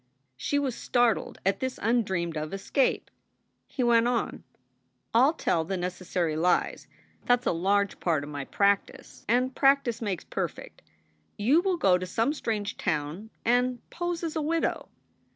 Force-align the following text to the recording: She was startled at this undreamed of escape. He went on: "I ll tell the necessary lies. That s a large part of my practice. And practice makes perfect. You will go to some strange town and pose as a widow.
She 0.35 0.57
was 0.57 0.73
startled 0.73 1.37
at 1.45 1.59
this 1.59 1.77
undreamed 1.79 2.35
of 2.35 2.55
escape. 2.55 3.11
He 3.67 3.83
went 3.83 4.07
on: 4.07 4.43
"I 5.13 5.27
ll 5.27 5.33
tell 5.33 5.63
the 5.63 5.77
necessary 5.77 6.35
lies. 6.35 6.87
That 7.25 7.41
s 7.41 7.45
a 7.45 7.51
large 7.51 7.99
part 7.99 8.23
of 8.23 8.29
my 8.31 8.45
practice. 8.45 9.23
And 9.29 9.53
practice 9.55 10.01
makes 10.01 10.23
perfect. 10.23 10.81
You 11.37 11.61
will 11.61 11.77
go 11.77 11.99
to 11.99 12.07
some 12.07 12.33
strange 12.33 12.77
town 12.77 13.29
and 13.45 13.87
pose 13.91 14.23
as 14.23 14.35
a 14.35 14.41
widow. 14.41 14.89